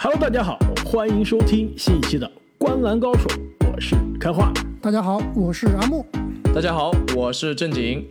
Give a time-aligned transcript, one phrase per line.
[0.00, 0.56] Hello，大家好，
[0.86, 2.24] 欢迎收听新一期的
[2.56, 3.26] 《观篮高手》，
[3.68, 4.52] 我是开化。
[4.80, 6.06] 大家好，我是阿木。
[6.54, 8.06] 大家好，我是正经。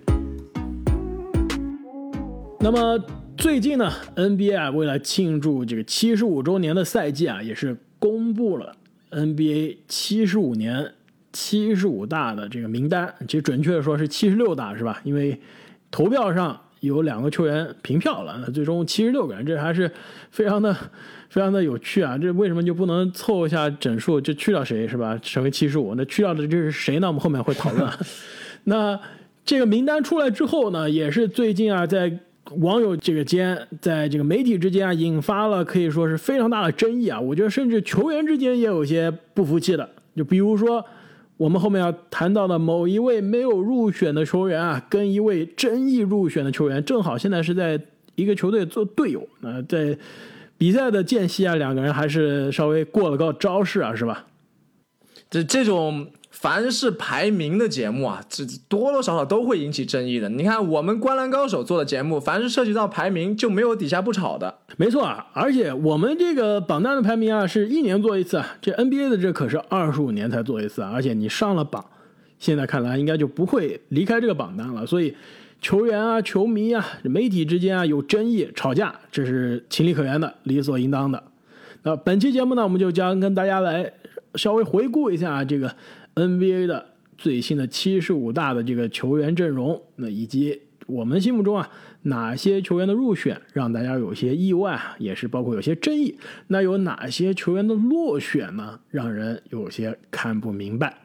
[2.60, 3.02] 那么
[3.38, 8.76] 最近呢，NBA 啊，为了庆祝这个七十五周年的赛季啊，也是公布了
[9.12, 10.92] NBA 七十五年
[11.32, 13.16] 七十五大的这个名单。
[13.30, 15.00] 其实准确的说是七十六大，是吧？
[15.06, 15.40] 因为
[15.90, 19.90] 投票上有两个球员平票了，那最终七十六个人，这还是
[20.32, 20.76] 非常的
[21.30, 22.18] 非常的有趣啊！
[22.18, 25.18] 这为什么就不能凑一下整数，就去掉谁，是吧？
[25.22, 27.08] 成为七十五，那去掉的这是谁呢？
[27.08, 27.90] 我们后面会讨论。
[28.66, 29.00] 那
[29.46, 32.12] 这个名单出来之后呢，也是最近啊，在
[32.60, 37.20] 网友这个间，在这个媒体之间啊，引发了可以说是非常大的争议啊。
[37.20, 39.90] 我觉得甚至球员之间也有些不服气的。
[40.16, 40.84] 就比如说
[41.36, 47.80] 我们后面要谈到的某一位没有入选的球员啊，跟一位争议入选的球员，正好现在是在
[48.16, 49.28] 一个球队做队友。
[49.42, 49.98] 那在
[50.58, 54.26] 比赛的间隙啊，两个人还是稍微过了个招式啊，是吧？
[55.30, 56.08] 这这种。
[56.30, 60.30] 凡是排名的节目啊，这多多少少都会引起争议的。
[60.30, 64.60] 你看我们《灌篮高手》做的节目，凡是涉及到排名，就没有底下不吵的。
[64.76, 68.56] 没错啊，而且我们这个榜单的排名啊，是一年做一次啊。
[68.62, 70.92] 这 NBA 的这可是二十五年才做一次啊。
[70.94, 71.84] 而且你上了榜，
[72.38, 74.86] 现在看来应该就不会离开这个榜单了。
[74.86, 75.16] 所以
[75.62, 81.24] 球员啊、球迷啊、媒体之间啊有争议、吵架，这是情理可原的、理所应当的。
[81.84, 83.92] 那本期节目呢，我们就将跟大家来
[84.36, 85.76] 稍微回顾一下这个。
[86.16, 86.84] NBA 的
[87.16, 91.70] 最新的七十五大的这个球员阵容，那以及我们心目中啊
[92.02, 96.18] 哪些球员的入选让大家有些意外，也是包括有些争议。
[96.48, 98.80] 那有哪些球员的落选呢？
[98.90, 100.98] 让人有些看不明白。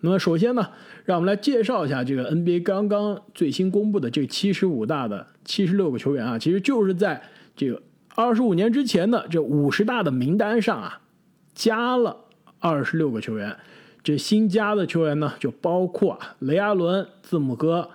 [0.00, 0.68] 那么首先呢，
[1.04, 7.22] 让我们来介绍一下这个 NBA 刚刚最新公布的这七十五大的七十六个球员啊，其实就是在
[7.54, 7.82] 这个
[8.14, 11.00] 二十五年之前的这五十大的名单上啊
[11.54, 12.16] 加了
[12.58, 13.56] 二十六个球员。
[14.02, 17.90] 这新加的球员呢，就包括雷阿伦、字母哥、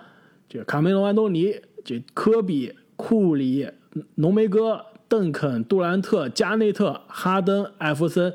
[0.48, 3.68] 这卡梅隆·安东尼、这科比、库里、
[4.14, 8.32] 浓眉哥、邓肯、杜兰特、加内特、哈登、艾弗森、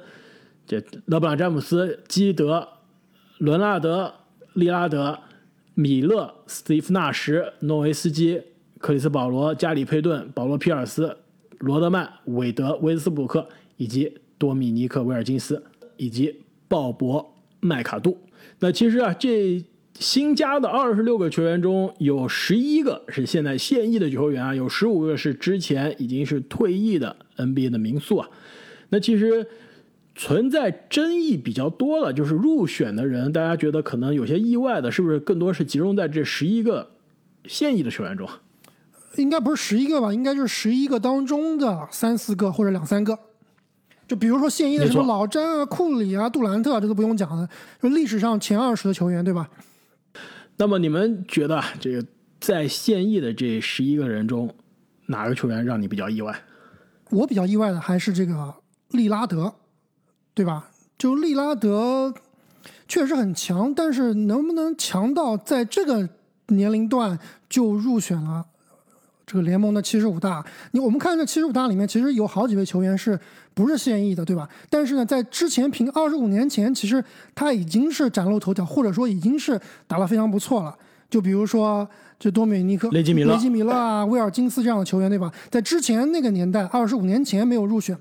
[0.67, 2.67] 这勒布朗·詹姆斯、基德、
[3.41, 4.13] 伦纳德、
[4.53, 5.17] 利拉德、
[5.73, 8.39] 米勒、斯蒂夫·纳什、诺维斯基、
[8.77, 11.17] 克里斯·保罗、加里·佩顿、保罗·皮尔斯、
[11.57, 13.47] 罗德曼、韦德、威斯布鲁克
[13.77, 15.63] 以及多米尼克·威尔金斯
[15.97, 17.25] 以及鲍勃。
[17.63, 18.17] 麦卡杜，
[18.57, 19.63] 那其实啊，这
[19.93, 28.27] 新加的二十六个球员中有十一个是现在现役的球员啊，有十五个是之前已经是退役的 NBA 的名宿啊。
[28.89, 29.45] 那其实
[30.15, 36.91] 存在争议比较多的，就是入选的人，大家觉得可能有些意外的，是不是更多是集中在这十一个
[37.45, 38.29] 现役的球员中？
[39.15, 40.13] 应该不是十一个吧？
[40.13, 43.17] 应该就是十一个当中的三四个或者两三个。
[44.07, 47.47] 就比如说现役的什么老詹啊、库里啊、杜兰特，这都不用讲了，
[47.81, 49.49] 就历史上前二十的球员，对吧？
[50.57, 52.05] 那么你们觉得这个
[52.39, 54.53] 在现役的这十一个人中，
[55.05, 56.37] 哪个球员让你比较意外？
[57.09, 58.53] 我比较意外的还是这个
[58.91, 59.53] 利拉德，
[60.33, 60.69] 对吧？
[60.97, 62.13] 就利拉德
[62.87, 66.07] 确实很强，但是能不能强到在这个
[66.47, 67.17] 年龄段
[67.49, 68.45] 就入选了？
[69.25, 73.17] 这个联盟的七十五大，你我们看这七十五大里面，其实有好几位球员是
[73.53, 74.49] 不是现役的，对吧？
[74.69, 77.01] 但是呢，在之前凭二十五年前，其实
[77.33, 80.75] 他已经是崭露头角，或者说已经是打得非常不错了。
[81.09, 81.87] 就比如说
[82.19, 85.31] 这多米尼克、雷吉米勒、雷吉米勒啊、威尔金斯这样的球员，对吧？
[85.49, 87.97] 在之前那个年代，二十五年前没有入选，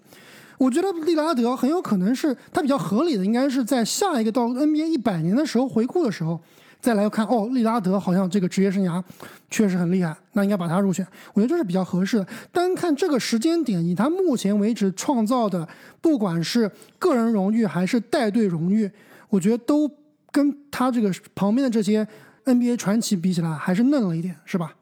[0.60, 6.38] 我觉得利拉德很有可能是他比较合理的，应该是在下一个到 NBA 一百年的时候回顾的时候。
[6.82, 9.02] 再来看哦，利拉德好像这个职业生涯
[9.50, 12.26] 确实很厉害，那应该把他入选，我觉得这是比较合适的。
[12.52, 15.66] 单看这个时间点，以他目前为止创造的，
[16.00, 18.90] 不管是个人荣誉还是带队荣誉，
[19.28, 19.90] 我觉得都
[20.30, 22.06] 跟他这个旁边的这些
[22.46, 24.74] NBA 传奇比起来，还是嫩了一点，是吧？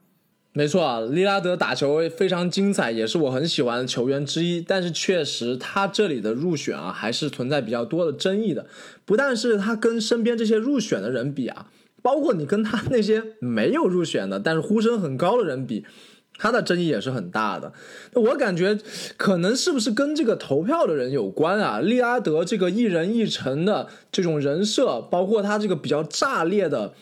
[0.52, 4.60] 没错啊，利拉德打球非常精彩，也是我很喜欢的球员之一。
[4.60, 8.66] 但是确实，他这里的入选啊，还是存在比较多的争议的。
[9.04, 11.68] 不但是他跟身边这些入选的人比啊。
[12.00, 15.84] 包括你跟他那些没有入选的，但是呼声很高的人比，
[16.38, 17.72] 他的争议也是很大的。
[18.14, 18.78] 我感觉
[19.16, 21.80] 可能是不是跟这个投票的人有关啊？
[21.80, 26.94] 利拉德这个一人一城的这种人设，包括他这个比较炸裂的，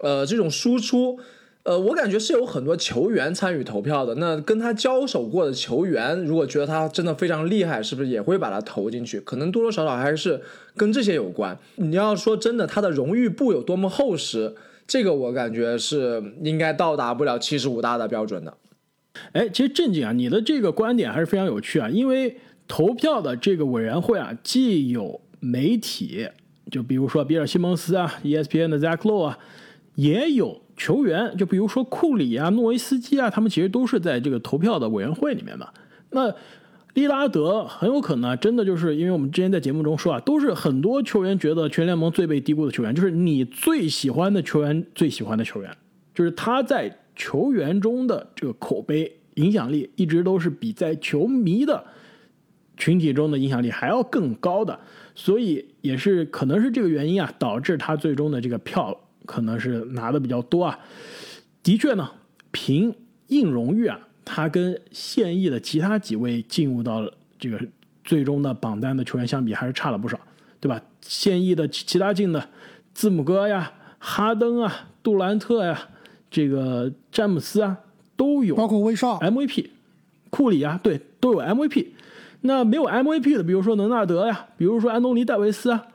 [0.00, 1.18] 呃，这种输出。
[1.64, 4.14] 呃，我感觉是有很多球员参与投票的。
[4.16, 9.20] 那跟他交手过的球员，如果觉得他真的非常厉害，是不是也会把他投进去？
[9.20, 10.40] 可能多多少少还是
[10.76, 11.56] 跟这些有关。
[11.76, 14.54] 你要说真的，他的荣誉簿有多么厚实，
[14.86, 18.56] 这个我感觉是应该到达不了七十五大的标准的。
[19.32, 22.36] 哎，其实正经啊，你的这个观点还是非常有趣啊，因为。
[22.68, 26.26] 投票的这个委员会啊，既有媒体，
[26.70, 29.38] 就比如说比尔·西蒙斯啊，ESPN 的 Zach Lowe 啊，
[29.96, 35.68] 也有球员，就比如说库里啊、诺维斯基啊，他们其实都是在这个投票的委员会里面的。
[36.10, 36.34] 那
[36.94, 45.74] 利拉德很有可能真的就是因为我们之前在节目中说啊，都是很多球员觉得全联盟最被低估的球员，就是你最喜欢的球员最喜欢的球员，
[46.14, 51.82] 就是他在球员中的这个口碑影响力一直都是比在球迷的
[52.76, 54.78] 群体中的影响力还要更高的，
[55.14, 60.78] 所以也是可能是这个原因啊，导致他最终的这个票可能是拿的比较多啊。
[61.62, 62.10] 的确呢，
[62.50, 62.94] 凭
[63.28, 64.00] 硬荣誉啊。
[64.24, 67.10] 他跟现役的其他几位进入到
[67.40, 67.60] 这个
[68.04, 70.16] 最终的榜单的球员相比，还是差了不少，
[70.60, 70.80] 对吧？
[71.00, 72.48] 现役的其他进的
[72.94, 75.88] 字母哥呀、哈登啊、杜兰特呀、
[76.30, 77.76] 这个詹姆斯啊，
[78.16, 79.70] 都有，包括威少、MVP、
[80.30, 81.88] 库里啊，对，都有 MVP。
[82.42, 85.88] 那没有 MVP 的，比如说伦纳德呀，比如说安东尼戴维斯啊，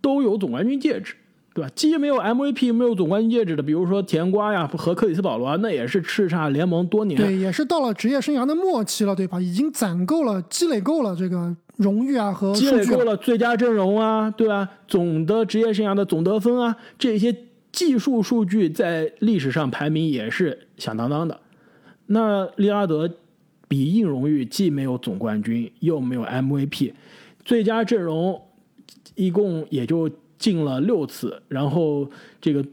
[0.00, 1.14] 都有总冠军戒指。
[1.56, 1.70] 对吧？
[1.74, 7.18] 既没有 MVP，没有总冠军戒指的，比如说甜瓜呀和克里斯保罗，那也是叱咤联盟多年。
[7.18, 9.40] 对，也是到了职业生涯的末期了，对吧？
[9.40, 14.68] 已经攒够了，积累够了这个荣誉啊和积累够了最佳阵容啊，对吧？
[14.86, 17.34] 总的职业生涯的总得分啊，这些
[17.72, 21.40] 技术数据在历史上排名也是响当当的。
[22.08, 23.10] 那利拉德
[23.66, 26.92] 比硬荣誉既没有总冠军，又没有 MVP，
[27.46, 28.42] 最佳阵容
[29.14, 30.10] 一共也就。
[30.38, 32.08] 进了六次，然后
[32.40, 32.64] 这个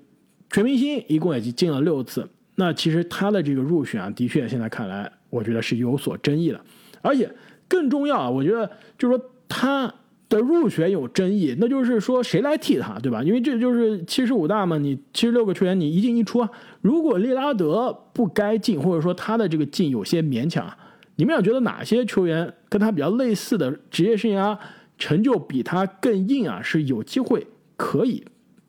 [0.49, 2.27] 全明星一共也就进了六次。
[2.55, 6.61] 那其实他的这个入选啊，的确现在看来，我觉得是有所争议的。
[7.01, 7.29] 而且
[7.67, 9.91] 更重要啊，我觉得就是说他
[10.29, 13.23] 的入选有争议，那就是说谁来替他，对吧？
[13.23, 16.49] 因为这就是七十五大嘛，你七十六个球员你一进一出啊。
[16.81, 20.71] 如果利拉德不该进，或者说他的这个进有些勉强，
[21.15, 24.57] 你们俩觉得哪些球员跟他比较类似的职业生涯
[24.97, 26.61] 成就比他更硬啊？
[26.61, 27.45] 是有机会。
[27.83, 28.23] 可以，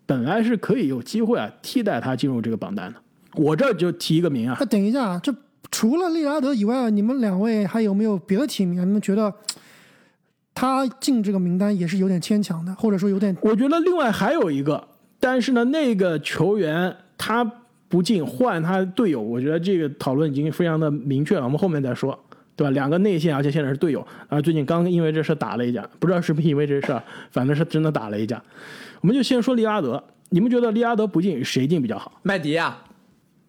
[0.07, 2.99] 本来是可以有机会啊，替代他进入这个榜单的。
[3.37, 4.57] 我这就提一个名啊。
[4.59, 5.33] 那等一下，这
[5.71, 8.81] 除了利拉德以外，你们两位还有没有别的提名？
[8.83, 9.33] 你们觉得
[10.53, 13.37] 他进这个名单也是有点牵强的，或者说有点？
[13.41, 14.89] 我觉得另外还有一个，
[15.21, 17.45] 但是呢，那个球员他
[17.89, 22.19] 不进，换他队友，我觉得这个讨论已经非常的明确了，我们后面再说，
[22.57, 22.71] 对吧？
[22.71, 27.01] 两个内线，而且现在是队友，啊，最近刚因为这事打了一架，不知道是不是因为这事，
[27.31, 28.43] 反正是真的打了一架。
[29.05, 32.19] 我们就先说利拉德，你们觉得利拉德不进谁进比较好？
[32.23, 32.83] 麦迪啊，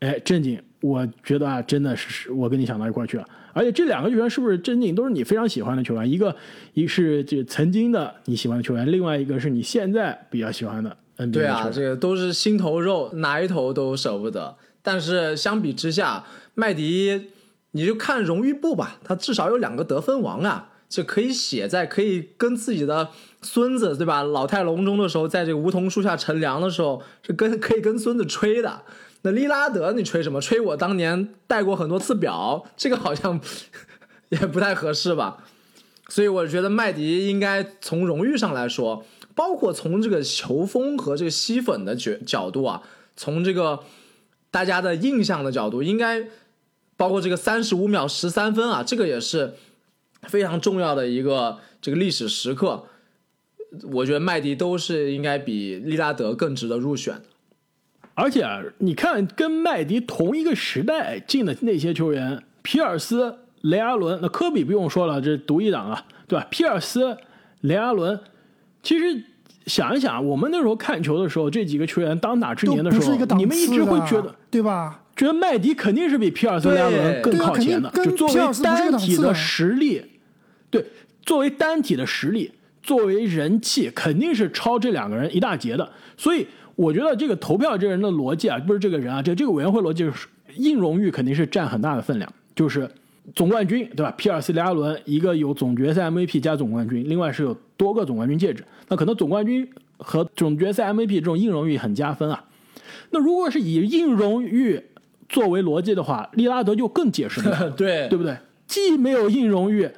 [0.02, 3.26] 哎，正经，我觉得啊，真的是我跟你想到一块去了。
[3.54, 6.12] 而且这两个球员是不是正经都是你非常喜欢的球员？
[6.12, 6.36] 一个
[6.74, 14.58] 一是这曾经的你喜欢的球员，另外一个是你现在比较喜欢的 NBA 对啊，这个都是心头肉，哪一头都舍不得。
[14.82, 17.28] 但是相比之下，麦迪，
[17.72, 20.74] 你就看荣誉部吧，他至少有两个得分王啊。
[20.96, 23.10] 就可以写在可以跟自己的
[23.42, 24.24] 孙子对吧？
[24.24, 28.84] 老态龙钟的时候，在这个梧桐树下乘凉的时候，是跟可以跟孙子吹的。
[29.24, 30.40] 那利拉德，你吹什么？
[30.40, 33.42] 吹我当年戴过很多次表，这个好像
[34.30, 35.44] 也不太合适吧。
[36.08, 39.04] 所以我觉得麦迪应该从荣誉上来说，
[39.36, 42.82] 包括从这个球风和这个吸粉的角角度啊，
[43.18, 43.82] 从这个
[44.50, 46.26] 大家的印象的角度，应该
[46.96, 49.56] 包括这个三十五秒十三分啊，这个也是。
[50.28, 52.86] 非常重要的一个这个历史时刻，
[53.92, 57.24] 我觉得麦迪都是应该比利拉德更值得入选的。
[58.14, 66.48] 而且啊，你看跟麦迪同一个时代进的那些球员，皮尔斯、雷阿伦，那科比不用说了，这独一档啊，对吧？
[66.50, 67.18] 皮尔斯、
[67.60, 68.18] 雷阿伦，
[68.82, 69.22] 其实
[69.66, 75.02] 想一想，我们那时候看球的时候，这几个球员当打之年的时候，你们一直会觉得，对吧？
[75.18, 80.02] 觉得麦迪肯定是比皮尔斯、雷阿伦更靠前的，就作为单体的实力。
[80.80, 80.86] 对，
[81.24, 82.52] 作为单体的实力，
[82.84, 85.90] 作为人气，肯定是超这两个人一大截的。
[86.18, 90.28] 所以我觉得这个投票这个人的逻辑啊，不是这个人啊，这这个委员会逻辑是
[90.58, 92.90] 硬荣誉肯定是占很大的分量，就是
[93.34, 94.12] 总冠军，对吧？
[94.18, 99.68] 皮尔斯、雷阿伦一个有总决赛 MVP 加总冠军，另外是有多个总冠军戒指，那可能总冠军
[99.98, 102.44] 和总决赛 MVP 这种硬荣誉很加分啊。
[103.10, 104.82] 那如果是以硬荣誉
[105.28, 108.38] 作为逻辑的话，利拉德就更解释不了， 对对不对？
[108.68, 109.90] 既没有硬荣誉。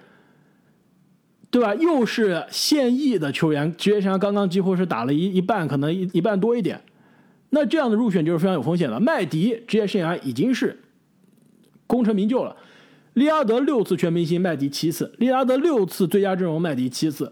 [1.49, 1.73] 对吧？
[1.75, 6.81] 又是现役的球员，职业生涯刚刚几乎是打了一一半，可能一一半多一点。
[7.49, 8.99] 那这样的入选就是非常有风险的。
[8.99, 10.77] 麦迪职业生涯已经是
[11.87, 12.55] 功成名就了。
[13.13, 17.31] 利拉德六次全明星，麦迪七次；利拉德六次最佳阵容，麦迪七次。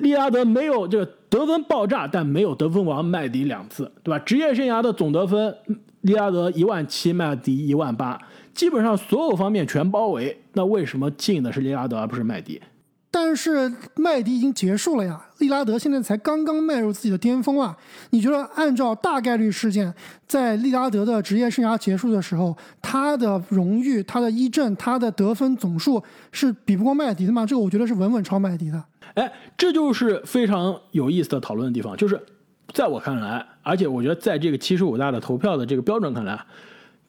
[0.00, 4.18] 利拉德没有这个得分爆炸，但没有得分王，麦迪两次，对吧？
[4.20, 5.56] 职业生涯的总得分，
[6.02, 8.16] 利拉德一万七，麦迪一万八，
[8.54, 10.40] 基本上所有方面全包围。
[10.52, 12.60] 那为什么进的是利拉德而不是麦迪？
[13.14, 17.76] 但是麦迪已经结束了呀，利拉德现在才刚刚迈入自己的巅峰啊！
[18.08, 19.92] 你觉得按照大概率事件，
[20.26, 27.44] 在利拉德的职业生涯结束的时候，他的荣誉、他的一阵、他的得分总数是比不过麦迪的吗？
[27.44, 28.82] 这个我觉得是稳稳超麦迪的。
[29.12, 32.18] 哎，这就是非常有意思的讨论的地方，就是
[32.72, 36.40] 在我看来，而且我觉得在这个七十五大的投票的这个标准看来，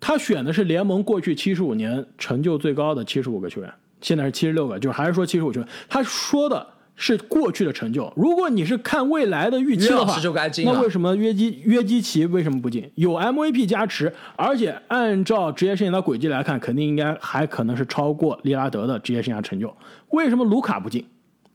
[0.02, 3.74] 他选的是联盟过去七十五年成就最高的七十五个球员。
[4.04, 5.64] 现在是七十六个，就是还是说七十五球。
[5.90, 8.14] 他说的是过去的成就。
[8.16, 10.16] 如果你是看未来的预期的话，
[10.64, 12.92] 那为什么约基约基奇为什么不进？
[12.94, 19.76] 有 MVP 加持，而且按照职业生涯的轨迹来看，肯定应该还可能是超过利拉德的职业生涯成就。
[20.10, 21.04] 为什么卢卡不进？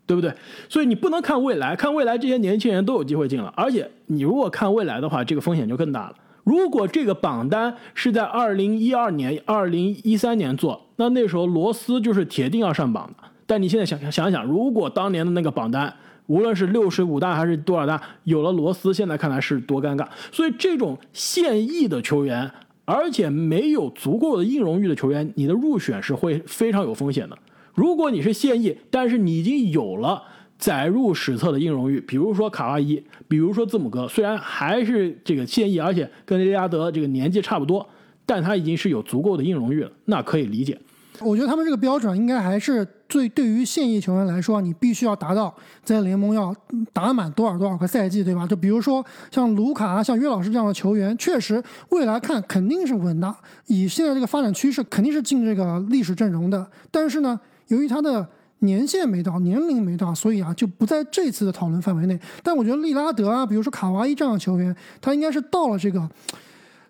[0.07, 0.33] 对不对？
[0.71, 3.53] 所以你不能看未来，看未来这些年轻人都有机会进了。
[3.55, 6.15] 而且你如果看未来的话，这个风险就更大了。
[6.49, 13.29] 如果这个榜单是在二零一二年、二零一三年做，那那时候罗斯就是铁定要上榜的。
[13.45, 15.93] 但你现在想想想想，如果当年的那个榜单，
[16.27, 20.09] 无论是六十五大还是多少大，有了罗斯，现在看来是多尴尬。
[20.33, 22.51] 所以这种现役的球员，
[22.87, 27.37] 而且没有足够的硬荣誉的球员，你的入选是会非常有风险的。
[27.75, 30.23] 如果你是现役，但是你已经有了。
[30.59, 37.89] 载入史册的硬荣誉，比如说卡哇伊，比如说字母哥，虽然还是这个现役，而且跟雷拉德这个年纪差不多，
[38.27, 40.79] 但他已经是有足够的硬荣誉了，那可以理解。
[41.21, 46.55] 我觉得他们这个标准应该还是最对于现役球员来说，你必须要达到在联盟要
[46.93, 48.47] 打满多少多少个赛季，对吧？
[48.47, 53.35] 就比如说像卢卡、像约老师这样的球员，确实未来看肯定是稳的，
[53.67, 56.65] 以现在这个发展趋势，肯定是进这个历史阵容的。
[56.91, 58.25] 但是呢，由于他的
[58.61, 62.19] 年限没到，年龄没到，所以啊就不在这次的讨论范围内。
[62.43, 66.09] 但我觉得利拉德啊，比如说卡哇伊这样的球员，他应该是到了这个，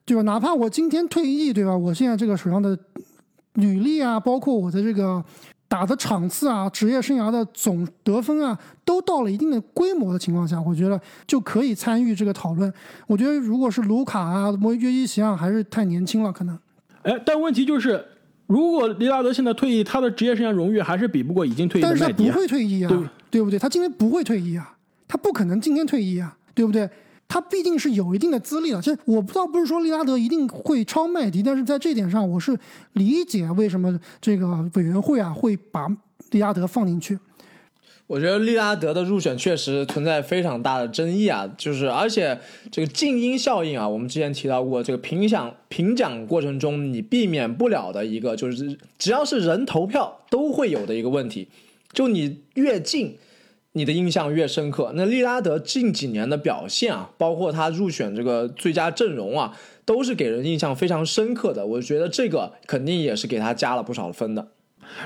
[0.04, 0.22] 对吧？
[0.22, 1.76] 哪怕我今天退役，对吧？
[1.76, 2.78] 我现在这个手上的
[3.54, 5.22] 履历啊，包括我的这个
[5.68, 12.72] 打的场次啊，职业生涯的总得分啊，都到了一定的规模的情况下，我觉得就可以参与这个讨论。
[13.06, 16.58] 我觉得如果是卢卡啊、莫约基奇啊，还是太年轻了，可能。
[17.02, 18.04] 哎，但问题就是。
[18.48, 22.00] 如果利拉德现在退役，他的职业生涯荣誉还是比不过已经退役的麦迪。
[22.00, 22.88] 但是他不会退役啊，
[23.30, 23.58] 对不对？
[23.58, 24.74] 他今天不会退役啊，
[25.06, 26.88] 他不可能今天退役啊，对不对？
[27.28, 28.80] 他毕竟是有一定的资历了。
[28.80, 32.58] 其实我不知道，不是说利拉德一定会超麦迪，但是在这点上，我是
[32.94, 35.86] 理解为什么这个委员会啊会把
[36.30, 37.18] 利拉德放进去。
[38.08, 42.40] 我觉得利拉德的入选确实存在非常大的争议啊，就是而且
[42.72, 51.48] 这个静音效应啊，我们之前提到过，这个评奖评奖过程中你避免不了的一个，就是只要是人投票都会有的一个问题，
[51.92, 53.18] 就你越近，
[53.72, 54.90] 你的印象越深刻。
[54.94, 61.66] 那利拉德近几年的表现啊，包括他入选这个最佳阵容啊，都是给人印象非常深刻的。
[61.66, 64.48] 我觉得这个肯定也是给他加了不少分的。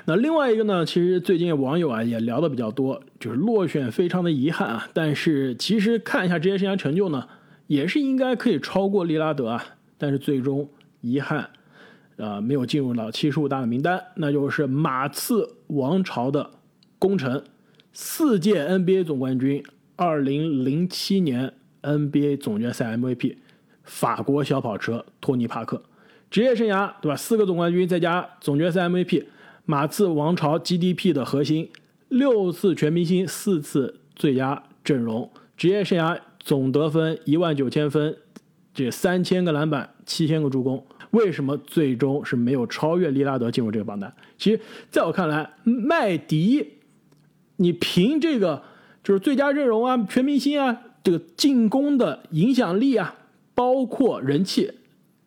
[0.05, 0.85] 那另外一个呢？
[0.85, 4.89] 其实最近网友啊也聊的比较多，就是落选非常的遗憾啊。
[4.93, 7.29] 但是其实看一下职业生涯成就呢，
[7.67, 9.65] 也是应该可以超过利拉德啊。
[9.99, 10.69] 但是最终
[11.01, 11.51] 遗憾，
[12.17, 16.51] 啊没有进入到七十五大的名单，那就是马刺王朝的
[16.99, 17.43] 功臣，
[17.93, 19.62] 四届 NBA 总冠军，
[19.97, 23.37] 二零零七年 NBA 总决赛 MVP，
[23.85, 25.83] 法国小跑车托尼帕克，
[26.31, 27.17] 职业生涯对吧？
[27.17, 29.25] 四个总冠军再加总决赛 MVP。
[29.64, 31.71] 马刺王朝 GDP 的核心，
[32.09, 38.16] 六次全明星，四次最佳阵容，职业生涯总得分一万九千分，
[38.75, 44.12] 这三千个篮板，七千个助攻，为什么最终是没有超越利拉德进入这个榜单？
[44.37, 46.73] 其实，在我看来，麦迪，
[47.57, 48.64] 你凭这个
[49.04, 53.14] 就是最佳阵容啊，全明星啊，这个进攻的影响力啊，
[53.54, 54.73] 包括人气，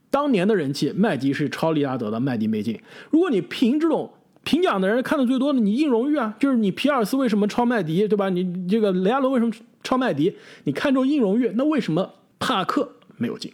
[0.09, 2.77] 当年的人气，麦迪是超利拉德的，麦迪没进。
[3.09, 4.11] 如果你凭这种。
[4.45, 8.29] 评奖的人看的最多的，你硬荣誉啊，就是你皮尔斯为什么超麦迪，对吧？
[8.29, 9.51] 你这个雷阿伦为什么
[9.83, 10.37] 超麦迪？
[10.63, 13.51] 你看中硬荣誉，那为什么帕克没有进？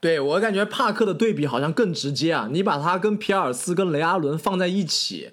[0.00, 2.48] 对我感觉帕克的对比好像更直接啊！
[2.52, 5.30] 你把他跟皮尔斯、跟雷阿伦放在一起，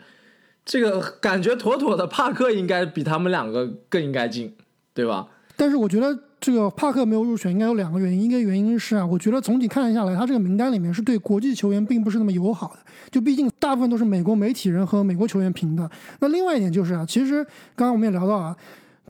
[0.63, 4.55] 这个感觉妥妥的帕克应该比他们两个更应该进，
[4.93, 5.27] 对吧？
[5.57, 6.30] 但是我觉得。
[6.41, 8.23] 这个帕克没有入选，应该有两个原因。
[8.23, 12.79] 一个原因是啊，我觉得总体看下来，他这个名单里面是对国际球员并不是那么友好的。
[13.11, 15.87] 就毕竟大部分都是美国媒体人和美国球员评的。
[16.19, 17.43] 那另外一点就是啊，其实
[17.75, 18.57] 刚刚我们也聊到啊，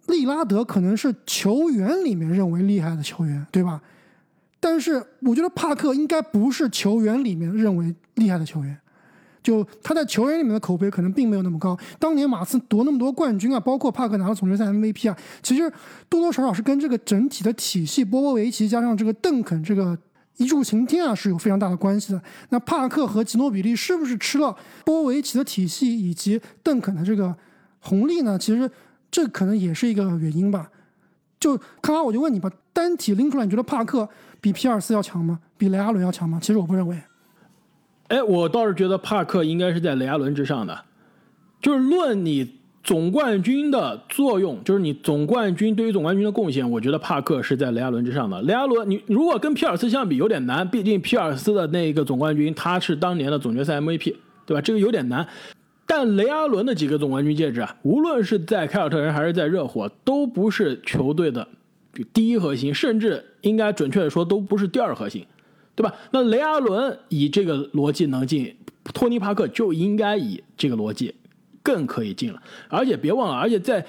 [0.08, 3.82] 利拉德可能是球员里面认为厉害的球员，对吧？
[4.60, 8.78] 但是我觉得帕克应该不是球员里面认为厉害的球员。
[9.44, 11.78] 就他在球员里面的口碑可能并没有那么高。
[11.98, 15.70] 当年马刺夺那么多冠军啊，包括帕克拿了总决赛 MVP 啊，其实
[16.08, 19.98] 多多少少是跟这个整体的体系，波波维奇加上这个邓肯这个
[20.38, 22.22] 一柱擎天啊，是有非常大的关系的。
[22.50, 24.52] 那帕克和吉诺比利是不是吃了
[24.86, 27.36] 波波维奇的体系以及邓肯的这个
[27.80, 28.70] 红利呢，其实
[29.10, 30.70] 这可能也是一个原因吧。
[31.40, 34.08] 就康康，我就问你吧，单体拎出来，你觉得帕克
[34.40, 35.40] 比皮尔斯要强吗？
[35.58, 36.38] 比雷阿伦要强吗？
[36.40, 37.02] 其实我不认为。
[38.12, 40.78] 哎，我倒是觉得帕克应该是在雷阿伦之上的。
[41.62, 42.46] 就是论你
[42.84, 48.42] 总冠军的作用，就是你总冠军对于总冠军的贡献，我觉得帕克是在雷阿伦之上的。
[48.42, 54.16] 雷阿伦，你如果跟皮尔斯相比有点难，毕竟皮尔斯的那一个总冠军他是当年的总决赛 MVP，
[54.46, 54.60] 对吧？
[54.60, 55.26] 这个有点难。
[55.86, 61.48] 但雷阿伦的几个总冠军戒指啊，无论是在凯尔特人还是在热火，都不是球队的
[62.12, 65.26] 第一核心，甚至应该准确的说都不是第二核心，
[65.82, 65.96] 对吧？
[66.12, 68.56] 那雷阿伦以这个逻辑能进，
[68.94, 71.16] 托尼帕克就应该以这个逻辑。
[71.64, 73.86] 更可以进了，而且别忘了，而且在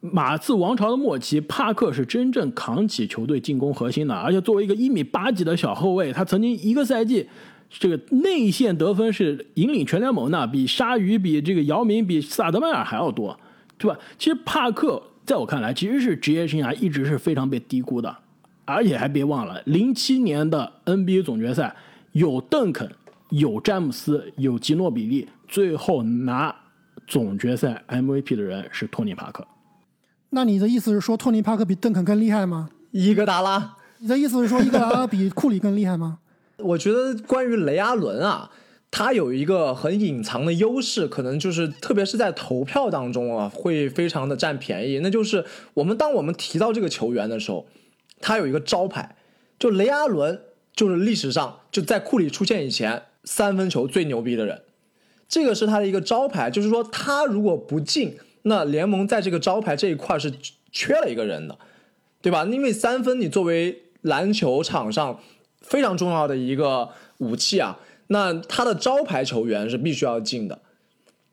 [0.00, 4.14] 马刺王朝的末期，帕克是真正扛起球队进攻核心的。
[4.14, 7.26] 而且作为一个一米八几的小后卫，他曾经一个赛季
[7.68, 13.36] 这个内线得分是引领全联盟的，比鲨鱼、比这个姚明、比萨德迈尔还要多，
[13.76, 13.98] 对吧？
[14.16, 18.16] 其实帕克在我看来，其实是职业生涯一直是非常被低估的。
[18.66, 21.74] 而且还别忘了，零七年的 NBA 总决赛
[22.12, 22.90] 有邓肯、
[23.30, 26.54] 有詹姆斯、有吉诺比利，最后拿。
[27.08, 29.46] 总决赛 MVP 的人是托尼·帕克，
[30.30, 32.68] 那你的意思是说托尼·帕克比邓肯更厉害吗？
[32.90, 36.18] 伊戈达拉，你的意思是说伊戈达拉比库里更厉害吗？
[36.58, 38.50] 我觉得关于雷阿伦啊，
[38.90, 44.98] 他有一个很隐藏的优势，可能就是特别是在投票当中啊，会非常的占便宜。
[44.98, 45.44] 那就是
[45.74, 47.64] 我们当我们提到这个球员的时候，
[48.20, 49.16] 他有一个招牌，
[49.58, 50.42] 就雷阿伦
[50.74, 54.62] 就是历史上就在库里出现以前三分球最牛逼的人。
[55.28, 60.32] 这个是他的一个招牌，就是说他如果不进，那联盟在这个招牌这一块是
[60.70, 61.58] 缺了一个人的，
[62.22, 62.44] 对吧？
[62.44, 65.20] 因为三分你作为篮球场上
[65.60, 70.60] 非常重要的一个武器啊，那他的招牌球员是必须要进的。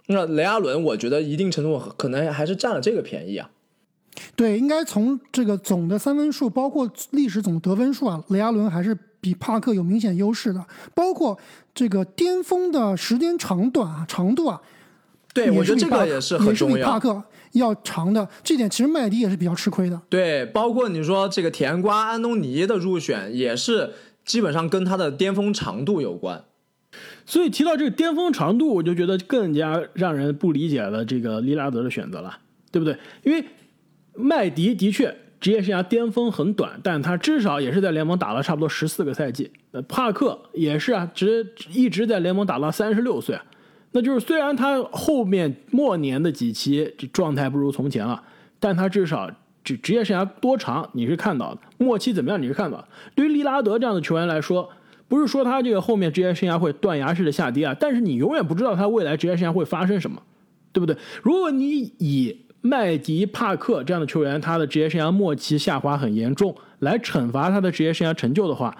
[0.08, 3.52] 那雷阿伦，我觉得一定程度可能还是占了这个便宜啊。
[4.36, 11.38] 对，应该从这个总的三分数，包括历史总得分数啊，雷阿伦还是比帕克有明显优势的，包括。
[11.76, 14.62] 这个巅峰的时间长短啊，长度啊，
[15.34, 16.76] 对我觉得这个也是很重要。
[16.76, 17.24] 比帕克
[17.54, 20.00] 要长的，这点其实麦迪也是比较吃亏的。
[20.08, 23.92] 对，包括你说这个甜瓜安东尼的入选，也是
[24.24, 26.44] 基本上跟他的巅峰长度有关。
[27.26, 32.38] 所以提到这个巅峰长度，我就觉得更加让人不理解了这个利拉德的选择了，
[32.72, 32.96] 对不对？
[33.24, 33.44] 因为
[34.16, 35.16] 麦迪的确。
[35.40, 39.52] 职业生涯巅峰很短，但他至少也是在联盟打了差不多十四个赛季。
[39.72, 43.38] 那，帕克也是啊，直一直在联盟打到三十六岁。
[43.92, 48.24] 那就是虽然他后面末年的几期这状态不如从前了，
[48.58, 49.30] 但他至少
[49.66, 52.88] 职职业生涯多长你是看到的，末期怎么样你是看到的。
[53.14, 54.70] 对于利拉德这样的球员来说，
[55.10, 60.24] 不是说他这个后面职业生涯会断崖式的下跌啊，但是你永远不知道他未来职业生涯会发生什么，
[60.72, 60.96] 对不对？
[61.22, 68.74] 如果你以麦迪帕克这样的球员，他的职业生涯末期下滑很严重，来惩罚他的职业生涯成就的话，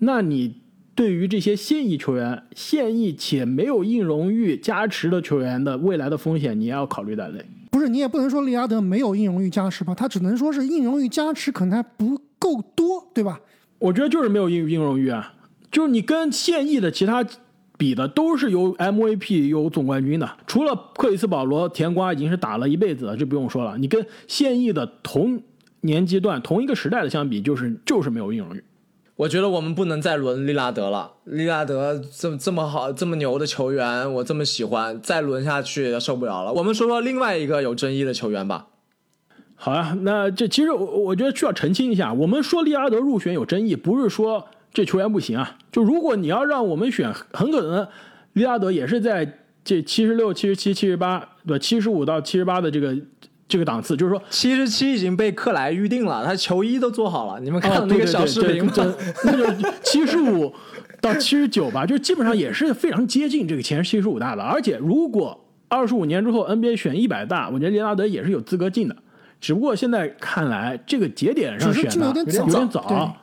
[0.00, 0.60] 那你
[0.96, 7.40] 对于这些现役球员、现役且没有硬荣誉加持的球员的未来的风险，你也要考虑在内。
[7.70, 9.94] 不是，你也不能说利拉德没有硬荣誉加持吧？
[9.94, 13.40] 他只能说是硬荣誉加持可能还不够多，对吧？
[13.78, 15.34] 我觉得就是没有硬硬荣誉啊，
[15.70, 17.24] 就是你跟现役的其他。
[17.78, 23.78] 比的都是有 MVP 有总冠军的，除了克里斯保罗、甜瓜已经是打了一辈子了，就不用说了。
[23.78, 25.40] 你跟现役的同
[25.82, 28.64] 年阶段、同一个时代的相比，就是就是没有硬荣誉。
[29.14, 36.52] 我觉得我们不能再轮利拉德了，利拉德这么这么好、这么牛的球员，我这么喜欢，再轮下去受不了了。
[36.52, 38.66] 我们说说另外一个有争议的球员吧。
[39.54, 44.48] 好啊，那这其实我我觉得需要澄清一下，我们说利拉德入选有争议，不是说。
[44.72, 45.56] 这球员不行啊！
[45.72, 47.86] 就如果你要让我们选，很可能
[48.34, 51.58] 利拉德也是在这七十六、七十七、七十八，对吧？
[51.58, 52.96] 七十五到七十八的这个
[53.48, 57.40] 这个档次，就是说七十七已经被克莱预定了，他球衣都做好了。
[57.40, 58.72] 你们看那个小视频吗？
[59.24, 60.54] 那就七十五
[61.00, 64.42] 到七十九吧，就基本上也是非常接近这个前七十五大的。
[64.42, 68.96] 而且如果二十五年之后 NBA 选一百大，我觉得利拉德也是有资格进的。
[69.40, 73.16] 只不过现在看来，这个节点上选的有点早。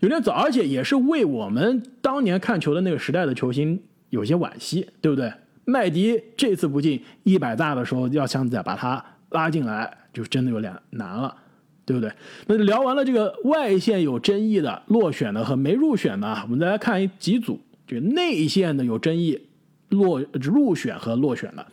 [0.00, 3.80] 有点早，而且也是为我们当年看球的那个时代的球星
[4.10, 5.32] 有些惋惜，对不对？
[5.64, 11.36] 麦迪这次不进一百大的时候，要想再把他拉进来，就真的有点难了，
[11.84, 12.10] 对不对？
[12.46, 19.48] 那聊完了这个外线有争议的落选的和没入选的，我们再来看一几组这个内线的有争议
[19.88, 21.66] 落入选和落选的。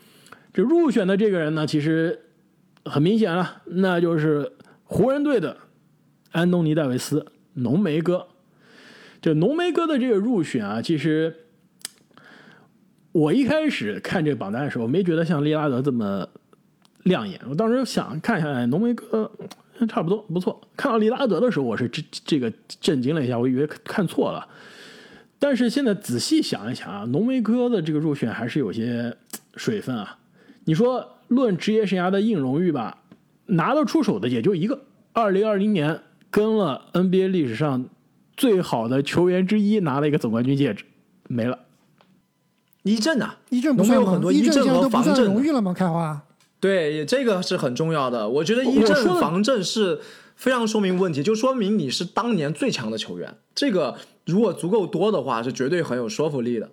[0.51, 2.19] 这入选的这个人呢，其实
[2.83, 4.51] 很明显了，那就是
[4.83, 5.55] 湖人队的
[6.31, 7.25] 安东尼戴维斯。
[7.55, 8.27] 浓眉哥，
[9.21, 11.35] 这浓眉哥的这个入选啊，其实
[13.11, 16.27] 我一开始看这个榜单的时候，没觉得像利拉德这么
[17.03, 17.39] 亮眼。
[17.49, 19.31] 我当时想看下，哎，浓眉哥
[19.87, 20.61] 差不多不错。
[20.77, 24.47] 看到利拉德的时候，我是这这个震惊了一下，我以为看错了。
[25.37, 29.15] 但是现在仔细想一想啊，浓眉哥的这个入选还是有些
[29.55, 30.17] 水分啊。
[30.63, 33.03] 你说论职业生涯的硬荣誉吧，
[33.45, 34.81] 拿得出手的也就一个，
[35.13, 36.01] 二零二零年
[36.35, 37.85] 跟了 NBA 历史上
[38.35, 40.83] 最好的球员之一拿了一个总冠军戒指，
[41.29, 41.59] 没了。
[42.83, 44.03] 一阵啊，一阵不算吗？
[44.03, 45.23] 浓眉有很多一阵阵和防阵的。
[45.23, 45.73] 荣誉了吗？
[45.73, 46.23] 开花，
[46.59, 48.27] 对，这个是很重要的。
[48.27, 50.01] 我觉得一阵防阵是
[50.35, 53.37] 非常说明问题，就说明你是当年最强的球员。
[53.55, 53.95] 这个
[54.25, 56.69] 如果足够多的话，是绝对很有说服力的。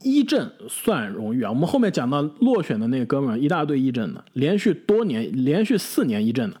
[0.00, 6.60] 一阵算荣誉啊，我们后面讲到落选的那个哥们儿，一大堆一阵的，连续多年，连续四年一阵的，一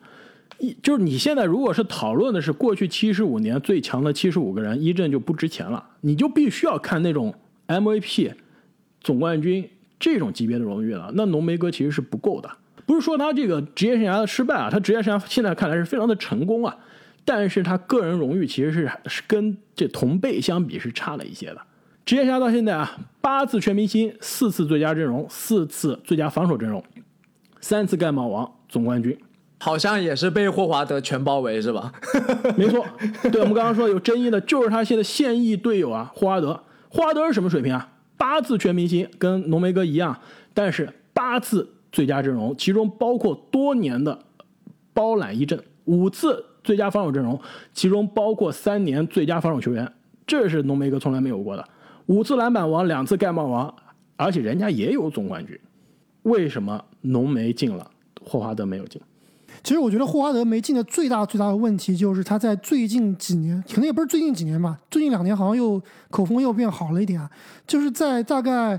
[0.58, 7.34] 一就是你现在如果是讨论的是过去七十五年最强的七十五个人，一阵就不值钱了，你就必须要看那种
[7.66, 8.32] MVP、
[9.00, 11.12] 总冠军这种级别的荣誉了。
[11.14, 12.50] 那浓眉哥其实是不够的，
[12.86, 16.76] 不是说他这个职业生涯的失败啊，他职业生涯现在看来是非常的成功啊，
[17.24, 21.60] 但是他个人荣誉其实是是跟这同辈相比是差了一些的。
[22.04, 26.82] 职业生涯到现在啊，八次全明星，四次最佳阵容，四次最佳防守阵容，
[27.60, 29.18] 三次盖帽王，总冠军。
[29.66, 31.92] 好像也是被霍华德全包围是吧？
[32.56, 32.86] 没错，
[33.32, 36.52] 对我们刚刚说有争议的就是他现在现役队友啊，霍华德。
[36.88, 37.88] 霍华德是什么水平啊？
[38.16, 40.16] 八次全明星，跟浓眉哥一样，
[40.54, 44.16] 但是八次最佳阵容，其中包括多年的
[44.94, 47.36] 包揽一阵，五次最佳防守阵容，
[47.74, 49.92] 其中包括三年最佳防守球员，
[50.28, 51.68] 这是浓眉哥从来没有过的。
[52.06, 53.74] 五次篮板王，两次盖帽王，
[54.14, 55.58] 而且人家也有总冠军，
[56.22, 57.90] 为什么浓眉进了，
[58.22, 59.02] 霍华德没有进？
[59.66, 67.28] 其实我觉得霍华德没进的最大最大的问题就是他在最近几年，可能也不是最近几年吧，最近两年好像又口风又变好了一点啊。
[67.66, 68.78] 就是在大概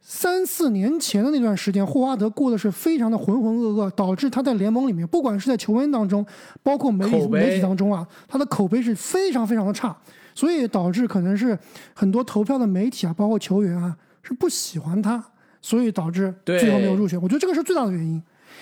[0.00, 6.26] 三四年前的那段时间，霍华德过得是非常的浑浑噩噩，导致他在联盟里面，不管是在球员当中，
[6.60, 9.96] 包括媒体媒体当中啊，他的口碑是非常非常的差，
[10.34, 11.56] 所以导致可能是
[11.94, 15.24] 很多投票的媒体啊，包括球员啊，是不喜欢他，
[15.62, 17.16] 所以导致最后没有入选。
[17.22, 18.20] 我觉得这个是最大的原因。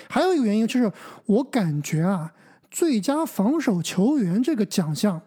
[0.09, 0.91] 还有一个原因就是，
[1.25, 2.31] 我感觉啊，
[2.69, 5.21] 最佳防守球员这个奖项，